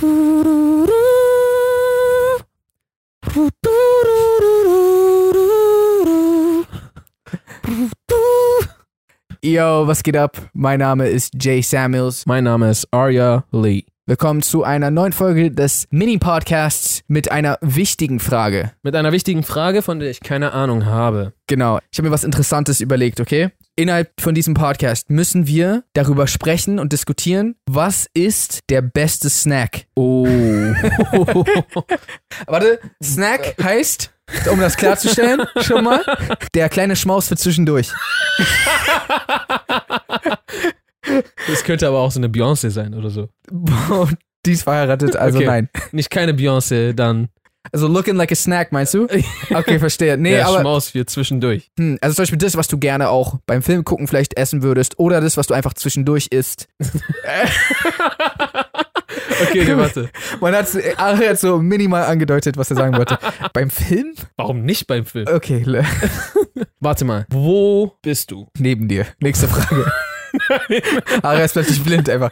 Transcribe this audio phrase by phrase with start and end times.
[0.00, 0.06] Yo,
[9.88, 10.36] was geht ab?
[10.52, 12.26] Mein Name ist Jay Samuels.
[12.26, 13.86] Mein Name ist Arya Lee.
[14.06, 18.70] Willkommen zu einer neuen Folge des Mini-Podcasts mit einer wichtigen Frage.
[18.82, 21.32] Mit einer wichtigen Frage, von der ich keine Ahnung habe.
[21.48, 21.80] Genau.
[21.90, 23.50] Ich habe mir was Interessantes überlegt, okay?
[23.78, 29.86] Innerhalb von diesem Podcast müssen wir darüber sprechen und diskutieren, was ist der beste Snack?
[29.94, 30.26] Oh.
[32.48, 34.12] Warte, Snack heißt,
[34.50, 36.02] um das klarzustellen, schon mal,
[36.54, 37.92] der kleine Schmaus für zwischendurch.
[41.46, 43.28] Das könnte aber auch so eine Beyoncé sein oder so.
[43.50, 44.10] Boah,
[44.44, 45.46] Die ist verheiratet, also Okay.
[45.46, 45.68] nein.
[45.92, 47.28] Nicht keine Beyoncé, dann
[47.72, 49.06] Also looking like a snack, meinst du?
[49.54, 50.16] Okay, verstehe.
[50.16, 51.70] Nee, der aber Schmaus für zwischendurch.
[51.78, 54.98] hm, also zum Beispiel das, was du gerne auch beim Film gucken vielleicht essen würdest
[54.98, 56.68] oder das, was du einfach zwischendurch isst.
[59.40, 60.10] Okay, nee, warte.
[60.40, 63.18] Man hat Ari hat so minimal angedeutet, was er sagen wollte.
[63.52, 64.14] beim Film?
[64.36, 65.26] Warum nicht beim Film?
[65.28, 65.64] Okay,
[66.80, 67.26] Warte mal.
[67.30, 68.48] Wo bist du?
[68.58, 69.06] neben dir.
[69.20, 69.90] Nächste Frage.
[71.22, 72.30] Ari ist plötzlich blind einfach.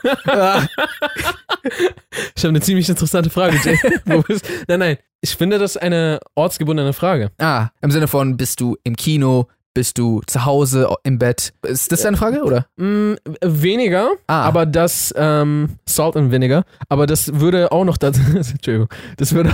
[2.35, 3.79] Ich habe eine ziemlich interessante Frage, Jay.
[4.69, 4.97] Nein, nein.
[5.21, 7.31] Ich finde das eine ortsgebundene Frage.
[7.39, 9.49] Ah, im Sinne von, bist du im Kino?
[9.75, 11.53] Bist du zu Hause im Bett?
[11.63, 12.67] Ist das deine Frage, oder?
[12.77, 14.45] Mm, weniger, Ah.
[14.45, 19.53] aber das ähm, Salt and Vinegar, aber das würde auch noch dazu, Entschuldigung, das würde,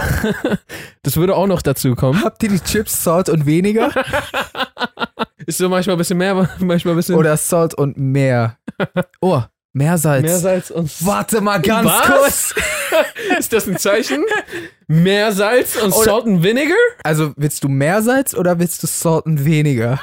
[1.02, 2.22] das würde auch noch dazu kommen.
[2.22, 3.90] Habt ihr die Chips Salt und weniger?
[5.46, 8.58] Ist so manchmal ein bisschen mehr, manchmal ein bisschen oder Salt und mehr?
[9.20, 9.40] Oh,
[9.74, 10.22] Meersalz.
[10.22, 12.06] Meersalz und Warte mal ganz Was?
[12.06, 12.54] kurz.
[13.38, 14.22] Ist das ein Zeichen?
[14.86, 16.76] Meersalz und Oder- Salt and Vinegar?
[17.04, 19.98] Also willst du Meersalz oder willst du Salt und weniger?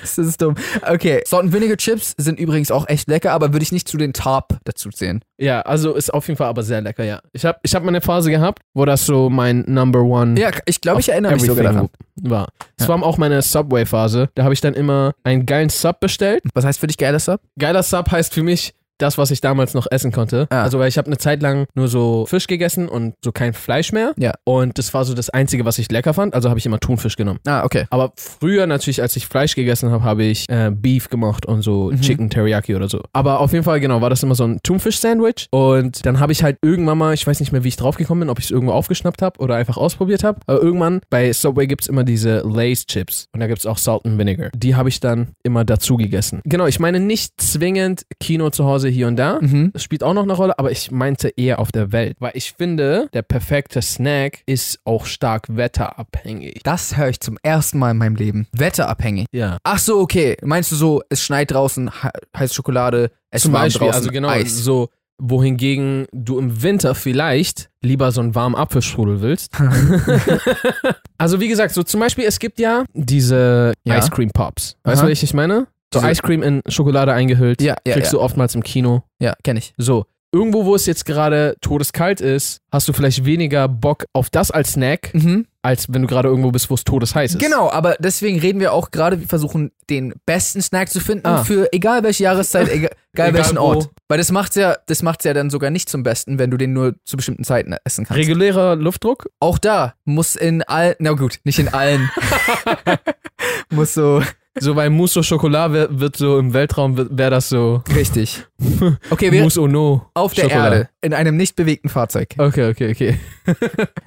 [0.00, 0.54] Das ist dumm.
[0.88, 3.96] Okay, Salt und Vinegar Chips sind übrigens auch echt lecker, aber würde ich nicht zu
[3.96, 5.22] den Top dazu zählen.
[5.38, 7.20] Ja, also ist auf jeden Fall aber sehr lecker, ja.
[7.32, 10.50] Ich habe ich hab mal eine Phase gehabt, wo das so mein Number One Ja,
[10.66, 11.88] ich glaube, ich erinnere mich sogar daran.
[12.22, 12.48] war.
[12.76, 12.88] Es Ja.
[12.88, 14.28] war auch meine Subway-Phase.
[14.34, 16.42] Da habe ich dann immer einen geilen Sub bestellt.
[16.54, 17.40] Was heißt für dich geiler Sub?
[17.58, 20.46] Geiler Sub heißt für mich das, was ich damals noch essen konnte.
[20.50, 20.62] Ah.
[20.62, 23.92] Also, weil ich habe eine Zeit lang nur so Fisch gegessen und so kein Fleisch
[23.92, 24.12] mehr.
[24.16, 24.34] Ja.
[24.44, 26.34] Und das war so das Einzige, was ich lecker fand.
[26.34, 27.40] Also habe ich immer Thunfisch genommen.
[27.46, 27.86] Ah, okay.
[27.90, 31.90] Aber früher natürlich, als ich Fleisch gegessen habe, habe ich äh, Beef gemacht und so
[31.90, 32.00] Mhm.
[32.00, 33.00] Chicken Teriyaki oder so.
[33.12, 35.46] Aber auf jeden Fall, genau, war das immer so ein Thunfisch-Sandwich.
[35.50, 38.30] Und dann habe ich halt irgendwann mal, ich weiß nicht mehr, wie ich draufgekommen bin,
[38.30, 40.40] ob ich es irgendwo aufgeschnappt habe oder einfach ausprobiert habe.
[40.46, 43.26] Aber irgendwann bei Subway gibt es immer diese Lay's-Chips.
[43.32, 44.50] Und da gibt es auch Salt and Vinegar.
[44.54, 46.40] Die habe ich dann immer dazu gegessen.
[46.44, 49.38] Genau, ich meine nicht zwingend Kino zu Hause hier und da.
[49.40, 49.70] Mhm.
[49.72, 52.16] Das spielt auch noch eine Rolle, aber ich meinte eher auf der Welt.
[52.20, 56.60] Weil ich finde, der perfekte Snack ist auch stark wetterabhängig.
[56.64, 58.46] Das höre ich zum ersten Mal in meinem Leben.
[58.52, 59.26] Wetterabhängig.
[59.32, 59.58] Ja.
[59.64, 60.36] Ach so, okay.
[60.42, 64.28] Meinst du so, es schneit draußen, he- heiße Schokolade, es Zum Beispiel, draußen, also genau,
[64.28, 64.56] Eis.
[64.56, 64.88] so,
[65.22, 69.52] wohingegen du im Winter vielleicht lieber so einen warmen Apfelstrudel willst.
[71.18, 73.98] also wie gesagt, so zum Beispiel, es gibt ja diese Ja.
[73.98, 74.76] Ice Cream Pops.
[74.84, 75.66] Weißt du, was ich meine?
[75.92, 77.60] So Ice Cream in Schokolade eingehüllt.
[77.62, 78.18] Ja, ja, Kriegst ja.
[78.18, 79.02] du oftmals im Kino.
[79.20, 79.74] Ja, kenne ich.
[79.76, 80.06] So.
[80.32, 84.74] Irgendwo, wo es jetzt gerade todeskalt ist, hast du vielleicht weniger Bock auf das als
[84.74, 85.46] Snack, Mhm.
[85.62, 87.40] als wenn du gerade irgendwo bist, wo es todesheiß ist.
[87.40, 91.42] Genau, aber deswegen reden wir auch gerade, wir versuchen den besten Snack zu finden Ah.
[91.42, 93.62] für egal welche Jahreszeit, egal, egal welchen wo.
[93.62, 93.90] Ort.
[94.06, 96.72] Weil das macht's ja, das macht's ja dann sogar nicht zum Besten, wenn du den
[96.74, 98.16] nur zu bestimmten Zeiten essen kannst.
[98.20, 99.28] Regulärer Luftdruck?
[99.40, 102.08] auch da muss in all, na gut, nicht in allen,
[103.70, 104.22] muss so
[104.58, 108.44] So bei Mousse au Chocolat wird, wird so im Weltraum, wäre das so richtig.
[109.10, 110.06] Okay, wir Mousse au No.
[110.14, 110.76] auf der Schokolade.
[110.76, 112.34] Erde in einem nicht bewegten Fahrzeug.
[112.36, 113.18] Okay, okay, okay.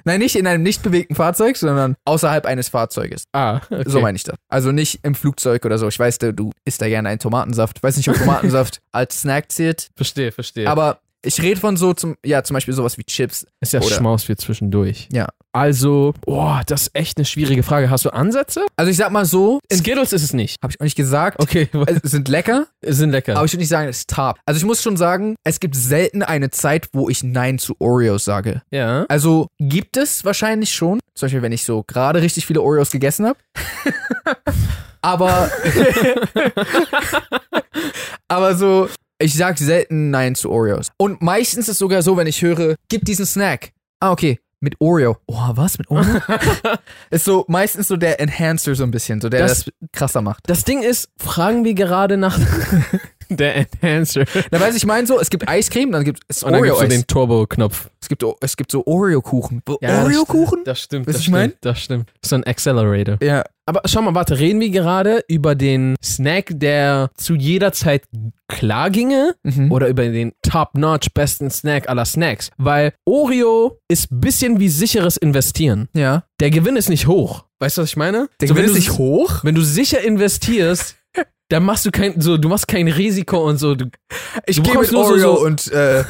[0.04, 3.24] Nein, nicht in einem nicht bewegten Fahrzeug, sondern außerhalb eines Fahrzeuges.
[3.32, 3.82] Ah, okay.
[3.86, 4.36] So meine ich das.
[4.48, 5.88] Also nicht im Flugzeug oder so.
[5.88, 7.82] Ich weiß, du isst da gerne einen Tomatensaft.
[7.82, 9.88] Weiß nicht, ob Tomatensaft als Snack zählt.
[9.96, 10.68] Verstehe, verstehe.
[10.68, 13.46] Aber ich rede von so zum, ja, zum Beispiel sowas wie Chips.
[13.60, 15.08] ist ja oder- Schmaus für zwischendurch.
[15.12, 15.28] Ja.
[15.52, 17.88] Also, boah, das ist echt eine schwierige Frage.
[17.88, 18.66] Hast du Ansätze?
[18.74, 20.56] Also ich sag mal so, Skittles ist es nicht.
[20.62, 21.68] habe ich auch nicht gesagt, Okay,
[22.02, 23.36] es sind lecker, sind lecker.
[23.36, 24.36] aber ich würde nicht sagen, es ist top.
[24.46, 28.24] Also ich muss schon sagen, es gibt selten eine Zeit, wo ich Nein zu Oreos
[28.24, 28.62] sage.
[28.72, 29.04] ja.
[29.08, 30.98] Also gibt es wahrscheinlich schon.
[31.14, 33.38] Zum Beispiel, wenn ich so gerade richtig viele Oreos gegessen habe.
[35.02, 35.48] aber,
[38.28, 38.88] aber so,
[39.18, 40.90] ich sag selten Nein zu Oreos.
[40.96, 43.72] Und meistens ist es sogar so, wenn ich höre, gib diesen Snack.
[44.00, 44.38] Ah, okay.
[44.60, 45.18] Mit Oreo.
[45.26, 45.76] Oh, was?
[45.78, 46.20] Mit Oreo?
[47.10, 50.40] ist so meistens so der Enhancer so ein bisschen, so der das, Das- krasser macht.
[50.46, 52.38] Das Ding ist, fragen wir gerade nach
[53.28, 54.24] der Enhancer.
[54.50, 56.82] Na, weiß ich meine so, es gibt Eiscreme, dann gibt es Und dann gibt's so
[56.84, 56.94] Oreo-Eis.
[57.00, 57.90] den Turbo-Knopf.
[58.00, 59.62] Es gibt, es gibt so Oreo-Kuchen.
[59.80, 60.64] Ja, das Oreo-Kuchen?
[60.64, 61.50] Das stimmt, das ich mein?
[61.50, 62.12] stimmt, das stimmt.
[62.24, 63.16] So ein Accelerator.
[63.22, 68.02] Ja, Aber schau mal, warte, reden wir gerade über den Snack, der zu jeder Zeit
[68.46, 69.72] klar ginge Mhm.
[69.72, 72.50] oder über den top-notch besten Snack aller Snacks?
[72.58, 75.88] Weil Oreo ist ein bisschen wie sicheres Investieren.
[75.94, 76.24] Ja.
[76.40, 77.44] Der Gewinn ist nicht hoch.
[77.58, 78.28] Weißt du, was ich meine?
[78.40, 79.42] Der So, Gewinn ist nicht hoch.
[79.44, 80.96] Wenn du sicher investierst,
[81.48, 83.74] dann machst du kein, so, du machst kein Risiko und so.
[83.74, 83.86] Du,
[84.46, 86.04] Ich gehe mit nur so- Oreo so- und, äh,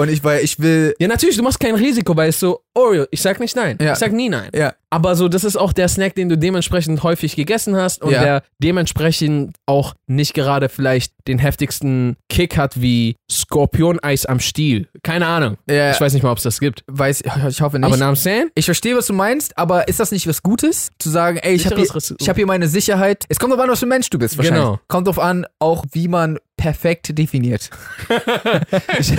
[0.00, 3.06] und ich, weil ich will, ja, natürlich, du machst kein Risiko, weil es so, Oreo,
[3.10, 3.76] ich sag nicht nein.
[3.80, 3.92] Ja.
[3.92, 4.50] Ich sag nie nein.
[4.54, 4.72] ja.
[4.92, 8.22] Aber so, das ist auch der Snack, den du dementsprechend häufig gegessen hast und Ja.
[8.24, 14.88] der dementsprechend auch nicht gerade vielleicht den heftigsten Kick hat wie Skorpioneis am Stiel.
[15.04, 15.58] Keine Ahnung.
[15.68, 15.92] Ja.
[15.92, 16.82] Ich weiß nicht mal, ob es das gibt.
[16.88, 17.86] Weiß, ich hoffe nicht.
[17.86, 18.50] Aber namens Sam?
[18.56, 20.90] ich verstehe, was du meinst, aber ist das nicht was Gutes?
[20.98, 21.88] Zu sagen, ey, ich habe hier,
[22.18, 23.24] ich hab hier meine Sicherheit.
[23.28, 24.64] Es kommt drauf an, was für ein Mensch du bist, wahrscheinlich.
[24.64, 24.80] Genau.
[24.88, 27.70] Kommt drauf an, auch wie man perfekt definiert.
[28.98, 29.12] ich,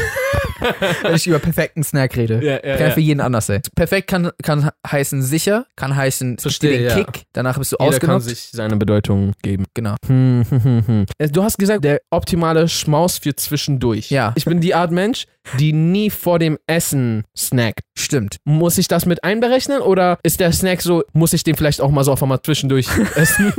[1.01, 2.35] wenn ich über perfekten Snack rede.
[2.35, 2.91] Ja, ja, kann ja.
[2.91, 3.61] für jeden anders sein.
[3.75, 6.95] Perfekt kann, kann heißen sicher, kann heißen Verstehe, den ja.
[6.95, 8.27] Kick, danach bist du Jeder kann ausgenutzt.
[8.27, 9.65] sich seine Bedeutung geben.
[9.73, 9.95] Genau.
[10.05, 14.11] Hm, hm, hm, Du hast gesagt, der optimale Schmaus für zwischendurch.
[14.11, 14.33] Ja.
[14.35, 15.25] Ich bin die Art Mensch,
[15.57, 17.81] die nie vor dem Essen snackt.
[17.97, 18.37] Stimmt.
[18.43, 21.89] Muss ich das mit einberechnen oder ist der Snack so, muss ich den vielleicht auch
[21.89, 23.51] mal so auf einmal zwischendurch essen?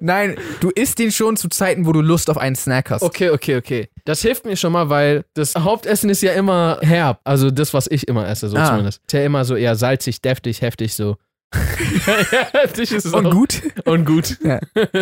[0.00, 3.02] Nein, du isst den schon zu Zeiten, wo du Lust auf einen Snack hast.
[3.02, 3.88] Okay, okay, okay.
[4.04, 7.20] Das hilft mir schon mal, weil das Hauptessen ist ja immer herb.
[7.24, 8.66] Also das, was ich immer esse, so Ah.
[8.68, 9.00] zumindest.
[9.06, 11.16] Ist ja immer so eher salzig, deftig, heftig, so.
[12.06, 13.30] ja, heftig ist es Und auch.
[13.32, 13.60] gut?
[13.84, 14.38] Und gut.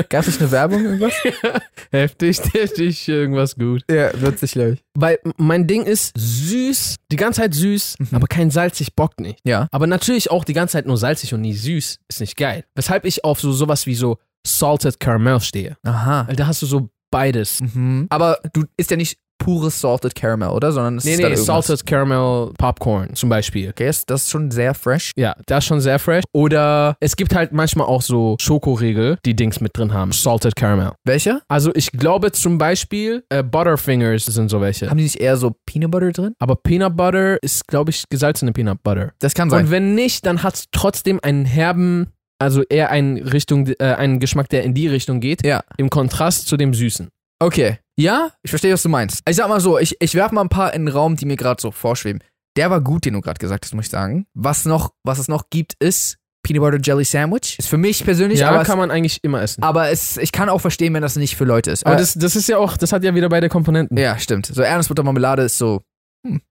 [0.09, 1.13] Gab es eine Werbung irgendwas?
[1.93, 3.83] heftig, deftig, irgendwas gut.
[3.89, 4.83] ja, witzig, glaube ich.
[4.95, 9.39] Weil mein Ding ist süß, die ganze Zeit süß, aber kein salzig bockt nicht.
[9.45, 9.69] Ja.
[9.71, 12.65] Aber natürlich auch die ganze Zeit nur salzig und nie süß ist nicht geil.
[12.75, 15.77] Weshalb ich auf so sowas wie so Salted Caramel stehe.
[15.85, 16.27] Aha.
[16.29, 17.61] Weil da hast du so beides.
[17.61, 18.07] Mhm.
[18.11, 20.71] Aber du isst ja nicht pures Salted Caramel, oder?
[20.71, 21.35] Sondern es Nee, ist nee.
[21.35, 23.71] Salted Caramel Popcorn zum Beispiel.
[23.71, 25.13] Okay, ist das ist schon sehr fresh.
[25.17, 26.25] Ja, das ist schon sehr fresh.
[26.35, 30.13] Oder es gibt halt manchmal auch so Schokoriegel, die Dings mit drin haben.
[30.13, 30.93] Salted Caramel.
[31.05, 31.41] Welcher?
[31.49, 34.91] Also ich glaube zum Beispiel äh, Butterfingers sind so welche.
[34.91, 36.35] Haben die nicht eher so Peanut Butter drin?
[36.39, 39.13] Aber Peanut Butter ist, glaube ich, gesalzene Peanut Butter.
[39.21, 39.65] Das kann sein.
[39.65, 42.09] Und wenn nicht, dann hat es trotzdem einen herben,
[42.41, 45.63] also eher einen, Richtung, äh, einen Geschmack, der in die Richtung geht, ja.
[45.77, 47.09] im Kontrast zu dem Süßen.
[47.39, 47.79] Okay.
[47.99, 49.23] Ja, ich verstehe, was du meinst.
[49.29, 51.37] Ich sag mal so, ich, ich werfe mal ein paar in den Raum, die mir
[51.37, 52.23] gerade so vorschweben.
[52.57, 54.27] Der war gut, den du gerade gesagt hast, muss ich sagen.
[54.35, 57.59] Was noch, was es noch gibt, ist Peanut Butter Jelly Sandwich.
[57.59, 59.63] Ist für mich persönlich, ja, aber, kann es, man eigentlich immer essen.
[59.63, 61.85] aber es, ich kann auch verstehen, wenn das nicht für Leute ist.
[61.87, 63.97] Aber Äh, das, das ist ja auch, das hat ja wieder beide Komponenten.
[63.99, 64.47] ja, stimmt.
[64.47, 65.83] So Erdnussbutter Marmelade ist so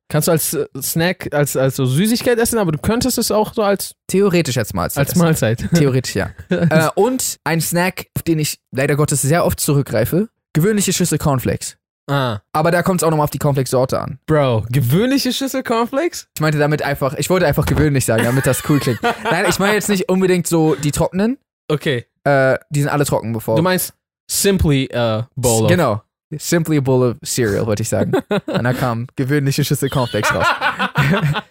[0.07, 3.54] Kannst du als äh, Snack, als, als so Süßigkeit essen, aber du könntest es auch
[3.54, 4.89] so als, theoretisch jetzt mal.
[4.94, 5.69] als Mahlzeit.
[5.75, 6.31] Theoretisch, ja.
[6.50, 10.30] äh, und ein Snack, auf den ich leider Gottes sehr oft zurückgreife.
[10.54, 11.77] Gewöhnliche Schüssel Cornflakes.
[12.10, 12.39] ah.
[12.54, 14.18] Aber da kommt es auch nochmal auf die Cornflakes-Sorte an.
[14.25, 16.27] Bro, gewöhnliche Schüssel Cornflakes?
[16.36, 19.00] Ich meinte damit einfach, ich wollte einfach gewöhnlich sagen, damit das cool klingt.
[19.24, 21.38] Nein, ich meine jetzt nicht unbedingt so die trockenen.
[21.68, 22.07] Okay.
[22.24, 23.56] Äh, die sind alle trocken bevor.
[23.56, 23.94] Du meinst
[24.30, 25.68] Simply uh, Bowl.
[25.68, 26.01] Genau.
[26.37, 28.13] Simply a bowl of cereal, wollte ich sagen.
[28.29, 30.45] Und da kam gewöhnliche Schüssel Cornflakes raus.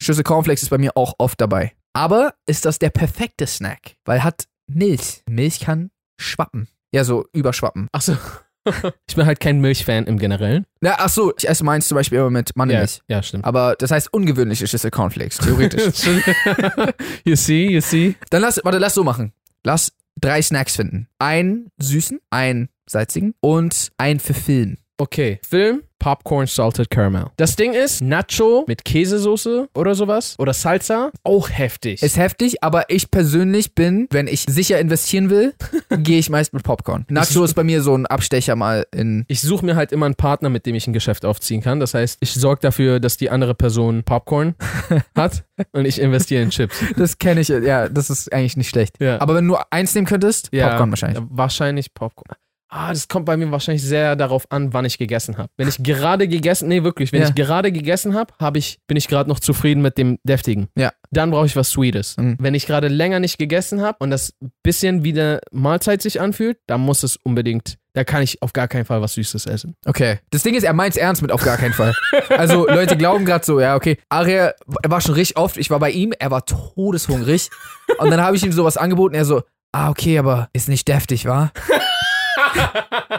[0.00, 1.72] Schüssel Cornflakes ist bei mir auch oft dabei.
[1.92, 3.96] Aber ist das der perfekte Snack?
[4.04, 5.22] Weil hat Milch.
[5.28, 6.68] Milch kann schwappen.
[6.94, 7.88] Ja, so überschwappen.
[7.92, 8.16] Achso.
[9.08, 10.64] ich bin halt kein Milchfan im Generellen.
[10.82, 13.00] Ja, ach so, ich esse meins zum Beispiel immer mit Ja, Mandelmilch.
[13.08, 13.44] ja, stimmt.
[13.44, 16.06] Aber das heißt ungewöhnliche Schüssel Cornflakes, theoretisch.
[17.24, 18.14] you see, you see.
[18.30, 19.32] Dann lass, warte, lass so machen.
[19.64, 21.08] Lass drei Snacks finden.
[21.18, 24.78] Einen süßen, einen salzigen und einen für Film.
[24.98, 27.26] Okay, Film, Popcorn, Salted Caramel.
[27.36, 32.02] Das Ding ist, Nacho mit Käsesoße oder sowas oder Salsa, auch heftig.
[32.04, 35.54] Ist heftig, aber ich persönlich bin, wenn ich sicher investieren will,
[35.90, 37.04] gehe ich meist mit Popcorn.
[37.08, 39.24] Nacho ist bei mir so ein Abstecher mal in.
[39.26, 41.80] ich suche mir halt immer einen Partner, mit dem ich ein Geschäft aufziehen kann.
[41.80, 44.54] Das heißt, ich sorge dafür, dass die andere Person Popcorn
[45.16, 46.76] hat und ich investiere in Chips.
[46.96, 49.00] Das kenne ich, ja, das ist eigentlich nicht schlecht.
[49.00, 49.20] Ja.
[49.20, 51.24] Aber wenn du nur eins nehmen könntest, Ja, Popcorn wahrscheinlich.
[51.28, 52.36] Wahrscheinlich Popcorn.
[52.74, 55.50] Ah, das kommt bei mir wahrscheinlich sehr darauf an, wann ich gegessen habe.
[55.58, 57.28] Wenn ich gerade gegessen, nee, wirklich, wenn Ja.
[57.28, 60.68] ich gerade gegessen habe, hab ich, bin ich gerade noch zufrieden mit dem deftigen.
[60.74, 60.90] Ja.
[61.10, 62.16] Dann brauche ich was Sweetes.
[62.16, 62.38] Mhm.
[62.40, 66.56] Wenn ich gerade länger nicht gegessen habe und das bisschen wie eine Mahlzeit sich anfühlt,
[66.66, 69.74] dann muss es unbedingt, da kann ich auf gar keinen Fall was Süßes essen.
[69.84, 70.20] Okay.
[70.30, 71.92] Das Ding ist, er meint es ernst mit auf gar keinen Fall.
[72.30, 73.98] Also Leute glauben gerade so, ja, okay.
[74.08, 77.50] Aria, er war schon richtig oft, ich war bei ihm, er war todeshungrig.
[77.98, 81.26] Und dann habe ich ihm sowas angeboten, er so, ah, okay, aber ist nicht deftig,
[81.26, 81.52] wa?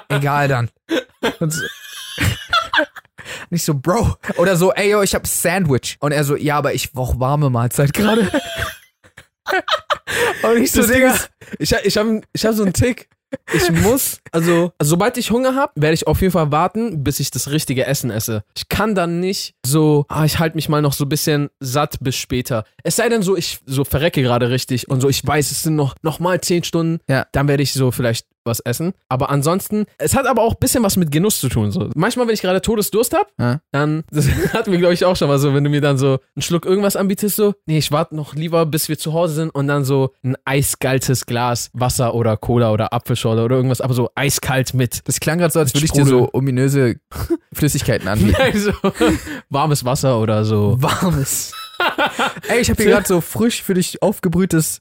[0.09, 0.69] Egal dann.
[1.39, 1.63] Und so,
[3.49, 4.17] nicht so, Bro.
[4.37, 5.97] Oder so, ey, yo, ich hab Sandwich.
[5.99, 8.29] Und er so, ja, aber ich brauch warme Mahlzeit gerade.
[10.43, 11.11] Und ich so, Das Digga.
[11.13, 13.09] ist, ich, ich habe ich hab so einen Tick,
[13.51, 17.31] ich muss, also sobald ich Hunger habe, werde ich auf jeden Fall warten, bis ich
[17.31, 18.43] das richtige Essen esse.
[18.55, 21.97] Ich kann dann nicht so, ah, ich halte mich mal noch so ein bisschen satt
[21.99, 22.63] bis später.
[22.83, 25.75] Es sei denn so, ich so verrecke gerade richtig und so, ich weiß, es sind
[25.75, 27.25] noch, noch mal zehn Stunden, Ja.
[27.31, 28.93] dann werde ich so vielleicht was essen.
[29.09, 31.71] Aber ansonsten, es hat aber auch ein bisschen was mit Genuss zu tun.
[31.71, 31.89] So.
[31.95, 33.59] Manchmal, wenn ich gerade Todesdurst habe, Ja.
[33.71, 36.19] dann, das hatten wir, glaube ich, auch schon mal so, wenn du mir dann so
[36.35, 39.50] einen Schluck irgendwas anbietest, so, nee, ich warte noch lieber, bis wir zu Hause sind
[39.50, 44.09] und dann so ein eiskaltes Glas Wasser oder Cola oder Apfelschorle oder irgendwas, aber so
[44.15, 45.07] eiskalt mit.
[45.07, 46.95] Das klang gerade so, als würde ich dir so ominöse
[47.53, 48.35] Flüssigkeiten anbieten.
[48.39, 48.71] Nein, so
[49.50, 50.75] warmes Wasser oder so.
[50.81, 51.53] Warmes.
[52.47, 54.79] Ey, ich habe hier gerade so frisch für dich aufgebrühtes.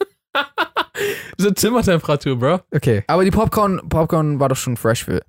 [1.38, 2.60] So Zimmertemperatur, Bro.
[2.74, 3.04] Okay.
[3.06, 5.22] Aber die Popcorn, Popcorn war doch schon fresh für.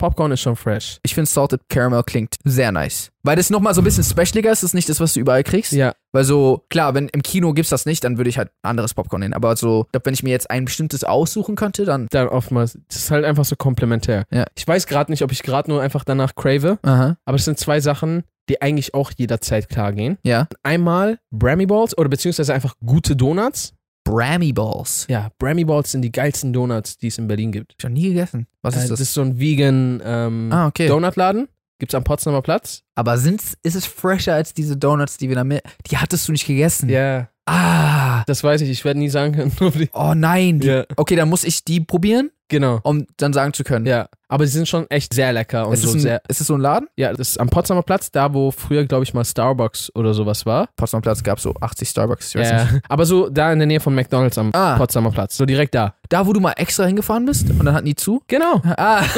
[0.00, 0.98] Popcorn ist schon fresh.
[1.02, 3.10] Ich finde Salted Caramel klingt sehr nice.
[3.22, 5.44] Weil das nochmal so ein bisschen specialiger ist, das ist nicht das, was du überall
[5.44, 5.72] kriegst.
[5.72, 5.92] Ja.
[6.12, 9.20] Weil so, klar, wenn im Kino gibt's das nicht, dann würde ich halt anderes Popcorn
[9.20, 9.34] nehmen.
[9.34, 12.06] Aber so, ich glaub, wenn ich mir jetzt ein bestimmtes aussuchen könnte, dann.
[12.10, 14.24] Dann oftmals, das ist halt einfach so komplementär.
[14.30, 14.46] Ja.
[14.56, 17.18] Ich weiß gerade nicht, ob ich gerade nur einfach danach crave, Aha.
[17.26, 20.16] aber es sind zwei Sachen, die eigentlich auch jederzeit klar gehen.
[20.24, 20.48] Ja.
[20.62, 23.74] Einmal Brammy Balls oder beziehungsweise einfach gute Donuts.
[24.04, 25.06] Brammy Balls.
[25.08, 27.74] Ja, Brammy Balls sind die geilsten Donuts, die es in Berlin gibt.
[27.80, 28.46] Schon nie gegessen.
[28.62, 28.98] Was Äh, ist das?
[28.98, 30.88] Das ist so ein vegan ähm, ah, okay.
[30.88, 31.48] Donutladen.
[31.78, 32.82] Gibt's am Potsdamer Platz.
[32.94, 35.62] Aber sind's, ist es fresher als diese Donuts, die wir da mit.
[35.90, 36.88] Die hattest du nicht gegessen.
[36.90, 37.28] Ja.
[37.46, 38.22] Ah.
[38.26, 39.88] Das weiß ich, ich werde nie sagen können.
[39.92, 40.60] Oh nein.
[40.60, 40.84] Die, Ja.
[40.96, 42.80] Okay, dann muss ich die probieren, Genau.
[42.82, 43.86] um dann sagen zu können.
[43.86, 44.08] Ja.
[44.28, 46.22] Aber sie sind schon echt sehr lecker und Ist, so es ein, sehr.
[46.28, 46.88] ist es so ein Laden?
[46.96, 50.46] Ja, das ist am Potsdamer Platz, da wo früher, glaube ich, mal Starbucks oder sowas
[50.46, 50.68] war.
[50.76, 52.28] Potsdamer Platz gab so 80 Starbucks.
[52.34, 52.64] Ich weiß Ja.
[52.64, 52.84] nicht.
[52.88, 54.76] Aber so da in der Nähe von McDonalds am Ah.
[54.76, 55.36] Potsdamer Platz.
[55.36, 55.94] So direkt da.
[56.10, 58.22] Da, wo du mal extra hingefahren bist und dann hatten die zu?
[58.28, 58.60] Genau.
[58.76, 59.02] Ah.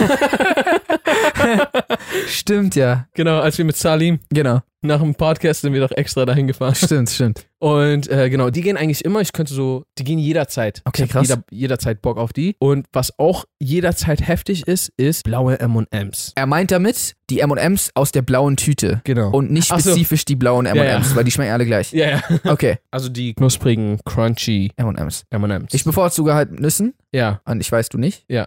[2.27, 3.07] stimmt, ja.
[3.15, 4.61] Genau, als wir mit Salim Genau.
[4.83, 6.75] nach dem Podcast sind wir doch extra dahin gefahren.
[6.75, 7.47] Stimmt, stimmt.
[7.59, 9.21] Und äh, genau, die gehen eigentlich immer.
[9.21, 10.83] Ich könnte so, die gehen jederzeit.
[10.85, 11.29] Okay, krass.
[11.29, 12.57] Jeder, jederzeit Bock auf die.
[12.59, 16.33] Und was auch jederzeit heftig ist, ist blaue M&M's.
[16.35, 19.01] Er meint damit die M&M's aus der blauen Tüte.
[19.05, 19.31] Genau.
[19.31, 19.91] Und nicht Ach so.
[19.91, 20.73] spezifisch die blauen ja.
[20.75, 21.93] M&M's, weil die schmecken alle gleich.
[21.93, 22.21] ja, ja.
[22.45, 25.25] Okay, Also die knusprigen, crunchy M&M's.
[25.31, 25.73] M&M's.
[25.73, 28.25] Ich bevorzuge halt Nüssen ja, und ich weiß, du nicht.
[28.27, 28.47] ja.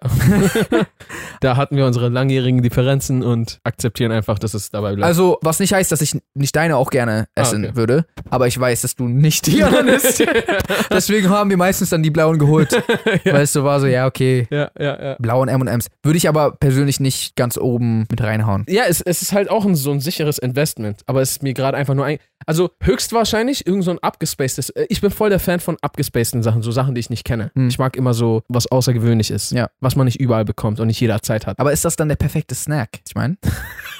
[1.39, 5.07] da hatten wir unsere langjährigen Differenzen und akzeptieren einfach, dass es dabei bleibt.
[5.07, 7.75] Also, was nicht heißt, dass ich nicht deine auch gerne Ah, essen okay.
[7.75, 10.23] würde, aber ich weiß, dass du nicht die anderen isst.
[10.91, 12.71] Deswegen haben wir meistens dann die blauen geholt,
[13.25, 15.15] weil es so war so, ja, okay, ja, ja, ja.
[15.19, 15.87] blauen M&M's.
[16.03, 18.65] Würde ich aber persönlich nicht ganz oben mit reinhauen.
[18.67, 21.53] Ja, es, es ist halt auch ein, so ein sicheres Investment, aber es ist mir
[21.53, 22.17] gerade einfach nur ein.
[22.47, 24.69] Also höchstwahrscheinlich irgend so ein abgespacedes.
[24.71, 27.51] äh, Ich bin voll der Fan von abgespaceden Sachen, so Sachen, die ich nicht kenne.
[27.55, 27.69] Hm.
[27.69, 29.69] Ich mag immer so, was außergewöhnlich ist, Ja.
[29.79, 31.59] was man nicht überall bekommt und nicht jeder Zeit hat.
[31.59, 32.89] Aber ist das dann der perfekte Snack?
[33.07, 33.34] Ich meine.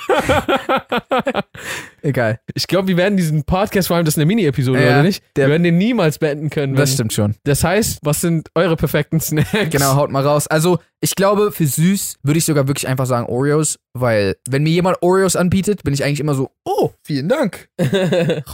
[2.01, 2.39] Egal.
[2.54, 5.24] Ich glaube, wir werden diesen Podcast, vor allem das ist eine Mini-Episode, Ja, oder nicht?
[5.36, 6.75] der- wir werden den niemals beenden können.
[6.75, 7.36] Das stimmt schon.
[7.44, 9.50] Das heißt, was sind eure perfekten Snacks?
[9.72, 10.48] Genau, haut mal raus.
[10.48, 14.71] Also, ich glaube, für süß würde ich sogar wirklich einfach sagen Oreos, weil wenn mir
[14.71, 17.69] jemand Oreos anbietet, bin ich eigentlich immer so, oh, vielen Dank.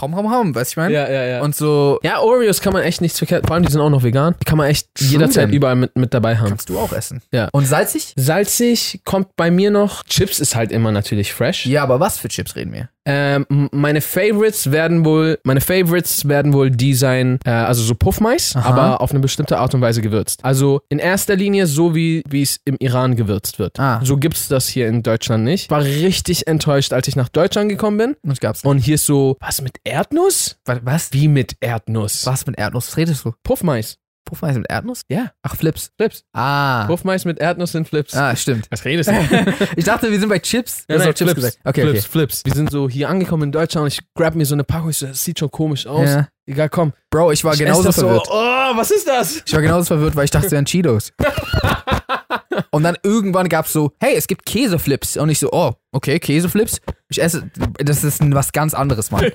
[0.02, 0.94] Raum, raum, raum, weißt du, ich meine?
[0.94, 1.40] ja, ja, ja.
[1.42, 4.02] Und so, ja, Oreos kann man echt nichts verkehrt, vor allem die sind auch noch
[4.02, 4.34] vegan.
[4.38, 5.54] Die kann man echt True jederzeit denn.
[5.54, 6.50] überall mit, mit dabei haben.
[6.50, 7.22] kannst du auch essen.
[7.32, 7.48] Ja.
[7.52, 8.12] Und salzig?
[8.16, 10.04] Salzig kommt bei mir noch.
[10.04, 11.64] Chips ist halt immer natürlich fresh.
[11.64, 12.90] Ja, aber was für Chips reden wir?
[13.04, 18.54] Ähm, meine Favorites werden wohl, meine Favorites werden wohl die sein, äh, also so Puffmais,
[18.54, 18.68] Aha.
[18.68, 20.44] aber auf eine bestimmte Art und Weise gewürzt.
[20.44, 23.78] Also in erster Linie so wie wie es im Iran gewürzt wird.
[23.78, 24.00] Ah.
[24.04, 25.70] So gibt's das hier in Deutschland nicht.
[25.70, 28.16] War richtig enttäuscht, als ich nach Deutschland gekommen bin.
[28.22, 28.64] Und gab's.
[28.64, 30.56] Und hier ist so, was mit Erdnuss?
[30.64, 31.12] Was?
[31.12, 32.26] Wie mit Erdnuss?
[32.26, 32.88] was mit Erdnuss?
[32.88, 33.32] Was redest du?
[33.42, 33.98] Puffmais.
[34.24, 35.02] Puffmais mit Erdnuss?
[35.08, 35.90] Ja, Ach, Flips.
[35.96, 36.24] Flips.
[36.32, 36.86] Ah.
[36.86, 38.14] Puffmais mit Erdnuss sind Flips.
[38.14, 38.66] Ah, stimmt.
[38.70, 39.14] Was redest du?
[39.76, 40.86] ich dachte, wir sind bei Chips.
[40.86, 41.58] Du Nein, Chips Flips, gesagt.
[41.64, 42.08] Okay, Flips, okay.
[42.08, 42.44] Flips.
[42.44, 44.90] Wir sind so hier angekommen in Deutschland und ich grab mir so eine Packung.
[44.90, 46.08] Ich so, das sieht schon komisch aus.
[46.08, 46.28] Ja.
[46.46, 46.92] Egal, komm.
[47.10, 48.26] Bro, ich war Ich genauso verwirrt.
[48.26, 49.42] So, oh, was ist das?
[49.44, 51.12] Ich war genauso verwirrt, weil ich dachte, es wären Cheetos.
[52.70, 55.16] Und dann irgendwann gab's so, hey, es gibt Käseflips.
[55.16, 56.80] Und ich so, oh, okay, Käseflips.
[57.08, 59.26] Ich esse, das ist was ganz anderes, Mann.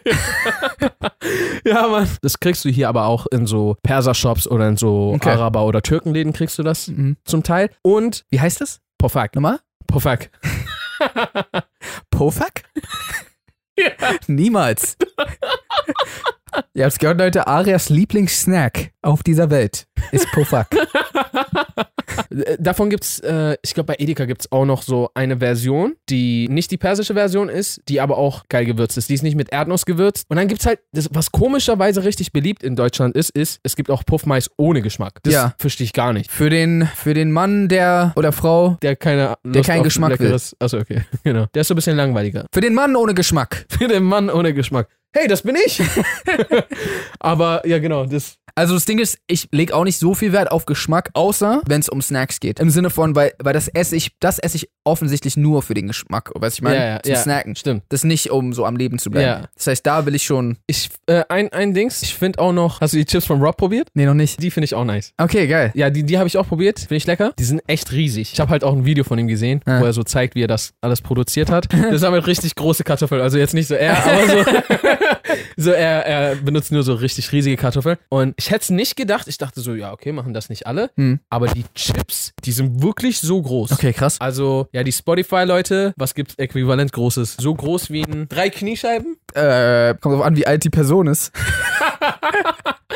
[1.66, 2.08] Ja, Mann.
[2.22, 5.32] Das kriegst du hier aber auch in so Perser-Shops oder in so Okay.
[5.32, 7.18] Araber- oder Türkenläden kriegst du das Mhm.
[7.26, 7.70] zum Teil.
[7.82, 8.80] Und Wie heißt das?
[8.98, 9.36] Pofak.
[9.36, 9.60] Nochmal?
[9.88, 10.30] Pofak.
[12.10, 12.64] Pofak?
[13.78, 13.88] Ja.
[14.28, 14.98] Niemals.
[16.74, 20.70] Ihr habt's gehört, Leute, Arias Lieblingssnack auf dieser Welt ist Pofak.
[22.30, 26.48] Äh, Davon gibt's, äh, ich glaube bei Edeka gibt's auch noch so eine Version, die
[26.50, 29.10] nicht die persische Version ist, die aber auch geil gewürzt ist.
[29.10, 30.26] Die ist nicht mit Erdnuss gewürzt.
[30.30, 33.90] Und dann gibt's halt, das, was komischerweise richtig beliebt in Deutschland ist, ist, es gibt
[33.90, 35.20] auch Puffmais ohne Geschmack.
[35.24, 35.54] Das Ja.
[35.58, 36.32] verstehe ich gar nicht.
[36.32, 40.28] Für den, für den Mann, der oder Frau, Der keine Lust keinen Geschmack will.
[40.28, 41.02] leckeres, Achso, okay.
[41.24, 41.46] Genau.
[41.54, 42.46] Der ist so ein bisschen langweiliger.
[42.54, 43.66] für den Mann ohne Geschmack.
[43.70, 44.88] Für den Mann ohne Geschmack.
[45.18, 45.82] Hey, das bin ich.
[47.20, 48.38] Aber ja, genau, das.
[48.56, 51.80] Also das Ding ist, ich leg auch nicht so viel Wert auf Geschmack, außer wenn
[51.80, 52.60] es um Snacks geht.
[52.60, 55.86] Im Sinne von, weil, weil das esse ich, das esse ich offensichtlich nur für den
[55.86, 56.32] Geschmack.
[56.34, 57.20] Weißt du, ich meine, Ja, ja, zum ja.
[57.20, 57.56] Snacken.
[57.56, 57.84] Stimmt.
[57.90, 59.44] Das nicht, um so am Leben zu bleiben.
[59.44, 59.48] Ja.
[59.56, 60.58] Das heißt, da will ich schon.
[60.66, 63.58] Ich, äh, ein, ein Dings, ich finde auch noch, hast du die Chips von Rob
[63.58, 63.90] probiert?
[63.94, 64.42] Nee, noch nicht.
[64.42, 65.14] Die finde ich auch nice.
[65.20, 65.72] Okay, geil.
[65.76, 66.80] Ja, die, die habe ich auch probiert.
[66.80, 67.34] Finde ich lecker.
[67.38, 68.34] Die sind echt riesig.
[68.34, 69.82] Ich habe halt auch ein Video von ihm gesehen, Ja.
[69.82, 71.68] wo er so zeigt, wie er das alles produziert hat.
[71.92, 73.22] Das sind halt richtig große Kartoffeln.
[73.22, 74.44] Also jetzt nicht so er, aber so.
[75.58, 77.98] so er, er benutzt nur so richtig riesige Kartoffeln.
[78.10, 79.28] Und ich hätte es nicht gedacht.
[79.28, 80.92] Ich dachte so, ja, okay, machen das nicht alle.
[80.96, 81.20] Hm.
[81.30, 83.72] Aber die Chips, die sind wirklich so groß.
[83.72, 84.20] Okay, krass.
[84.20, 87.38] Also, ja, die Spotify-Leute, was gibt's äquivalent Großes?
[87.40, 89.18] So groß wie ein drei Kniescheiben?
[89.34, 91.32] Äh, kommt drauf an, wie alt die Person ist.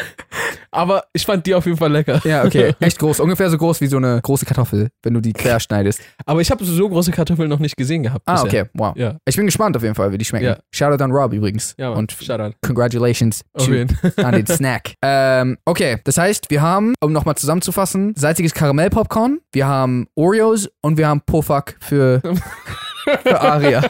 [0.72, 2.22] Aber ich fand die auf jeden Fall lecker.
[2.24, 2.74] Ja, okay.
[2.80, 3.20] Echt groß.
[3.20, 6.00] Ungefähr so groß wie so eine große Kartoffel, wenn du die quer schneidest.
[6.26, 8.24] Aber ich habe so große Kartoffeln noch nicht gesehen gehabt.
[8.26, 8.62] Ah, bisher.
[8.64, 8.70] okay.
[8.74, 8.96] Wow.
[8.96, 10.46] Ja, Ich bin gespannt auf jeden Fall, wie die schmecken.
[10.46, 10.58] Ja.
[10.72, 11.76] Shoutout an Rob übrigens.
[11.78, 12.00] ja, Mann.
[12.00, 12.56] Und Shoutout.
[12.66, 13.44] congratulations
[14.18, 14.94] an den Snack.
[15.02, 20.98] ähm, okay, das heißt, wir haben, um nochmal zusammenzufassen, salziges Karamellpopcorn, wir haben Oreos und
[20.98, 22.22] wir haben Pofak für,
[23.24, 23.82] für Aria.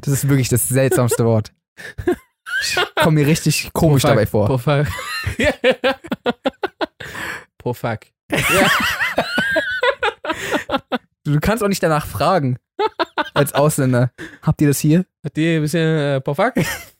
[0.00, 1.52] Das ist wirklich das seltsamste Wort.
[2.62, 4.46] Ich komme mir richtig komisch dabei vor.
[4.46, 4.86] Pro fuck.
[7.58, 8.00] Pro fuck.
[11.24, 12.58] Du kannst auch nicht danach fragen.
[13.34, 14.12] Als Ausländer.
[14.42, 15.04] Habt ihr das hier?
[15.24, 16.54] Hat die ein bisschen äh, fuck?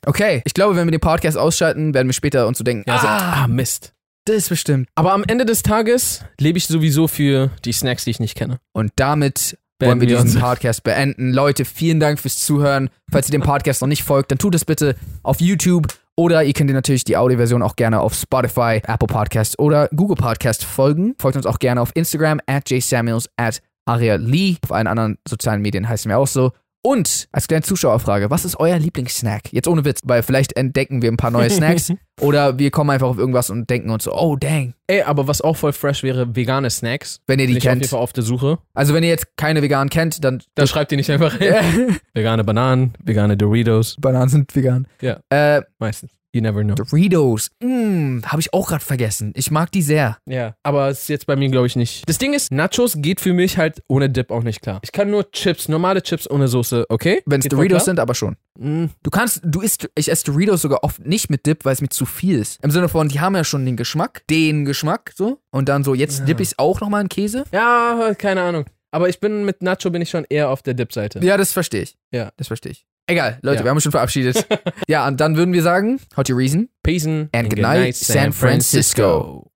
[0.06, 2.98] Okay, ich glaube, wenn wir den Podcast ausschalten, werden wir später uns so denken, Ja,
[2.98, 3.94] so, ah, ah, Mist.
[4.24, 4.88] das ist bestimmt.
[4.94, 8.60] Aber am Ende des Tages lebe ich sowieso für die Snacks, die ich nicht kenne.
[8.72, 10.40] Und damit Beenden wollen wir diesen.
[10.40, 11.32] Podcast beenden.
[11.32, 12.90] Leute, vielen Dank fürs Zuhören.
[13.11, 16.52] Falls ihr dem Podcast noch nicht folgt, dann tut es bitte auf YouTube oder ihr
[16.52, 21.14] könnt ihr natürlich die Audioversion auch gerne auf Spotify, Apple Podcast oder Google Podcast folgen.
[21.20, 24.56] Folgt uns auch gerne auf Instagram at jsamuels at Aria Lee.
[24.64, 26.50] Auf allen anderen sozialen Medien heißen wir auch so.
[26.82, 29.52] Und als kleine Zuschauerfrage, was ist euer Lieblingssnack?
[29.52, 33.08] Jetzt ohne Witz, weil vielleicht entdecken wir ein paar neue Snacks oder wir kommen einfach
[33.08, 36.35] auf irgendwas und denken uns so, oh dang, Ey, aber was auch voll fresh wäre,
[36.37, 37.20] vegane Snacks.
[37.26, 37.90] wenn ihr Bin die ich auf jeden kennt.
[37.90, 38.58] Fall auf der Suche.
[38.75, 41.99] Also wenn ihr jetzt keine veganen kennt, dann Dann schreibt ihr nicht einfach rein.
[42.14, 43.97] Vegane Bananen, vegane Doritos.
[44.00, 44.87] Bananen sind vegan.
[45.00, 45.18] Ja.
[45.30, 46.12] Äh, Meistens.
[46.35, 46.75] You never know.
[46.75, 47.50] Doritos.
[47.62, 49.32] Mm, habe ich auch gerade vergessen.
[49.35, 50.18] Ich mag die sehr.
[50.26, 52.06] Ja, aber es ist jetzt bei mir, glaube ich, nicht.
[52.08, 54.80] Das Ding ist, Nachos geht für mich halt ohne Dip auch nicht klar.
[54.82, 57.23] Ich kann nur Chips, normale Chips ohne Soße, okay?
[57.25, 58.37] Wenn es Doritos sind, aber schon.
[58.58, 61.80] Mm, Du kannst, du isst, ich esse Doritos sogar oft nicht mit Dip, weil es
[61.80, 62.62] mir zu viel ist.
[62.62, 65.41] Im Sinne von, die haben ja schon den Geschmack, den Geschmack, so.
[65.50, 66.25] Und dann so, jetzt Ja.
[66.26, 67.45] dipp ich auch nochmal in Käse.
[67.52, 68.67] Ja, keine Ahnung.
[68.91, 71.21] Aber ich bin mit Nacho bin ich schon eher auf der Dip-Seite.
[71.25, 71.97] Ja, das verstehe ich.
[72.12, 72.30] Ja.
[72.36, 72.86] Das verstehe ich.
[73.08, 73.64] Egal, Leute, Ja.
[73.64, 74.47] wir haben uns schon verabschiedet.
[74.86, 76.68] ja, und dann würden wir sagen, how to reason?
[76.82, 79.50] Peace and, And good night, San Francisco.